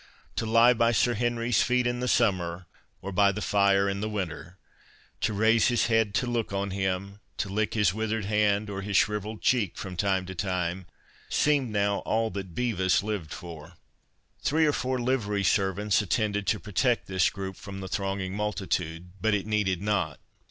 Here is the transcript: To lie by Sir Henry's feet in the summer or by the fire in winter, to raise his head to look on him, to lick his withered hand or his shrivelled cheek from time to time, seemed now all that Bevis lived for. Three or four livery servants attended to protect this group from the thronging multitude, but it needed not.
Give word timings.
To 0.37 0.47
lie 0.47 0.73
by 0.73 0.93
Sir 0.93 1.13
Henry's 1.13 1.61
feet 1.61 1.85
in 1.85 1.99
the 1.99 2.07
summer 2.07 2.65
or 3.03 3.11
by 3.11 3.31
the 3.31 3.39
fire 3.39 3.87
in 3.87 4.01
winter, 4.11 4.57
to 5.19 5.31
raise 5.31 5.67
his 5.67 5.85
head 5.85 6.15
to 6.15 6.25
look 6.25 6.51
on 6.51 6.71
him, 6.71 7.19
to 7.37 7.49
lick 7.49 7.75
his 7.75 7.93
withered 7.93 8.25
hand 8.25 8.67
or 8.67 8.81
his 8.81 8.97
shrivelled 8.97 9.43
cheek 9.43 9.77
from 9.77 9.95
time 9.95 10.25
to 10.25 10.33
time, 10.33 10.87
seemed 11.29 11.69
now 11.69 11.99
all 11.99 12.31
that 12.31 12.55
Bevis 12.55 13.03
lived 13.03 13.31
for. 13.31 13.73
Three 14.41 14.65
or 14.65 14.73
four 14.73 14.97
livery 14.99 15.43
servants 15.43 16.01
attended 16.01 16.47
to 16.47 16.59
protect 16.59 17.05
this 17.05 17.29
group 17.29 17.55
from 17.55 17.79
the 17.79 17.87
thronging 17.87 18.33
multitude, 18.35 19.11
but 19.21 19.35
it 19.35 19.45
needed 19.45 19.83
not. 19.83 20.19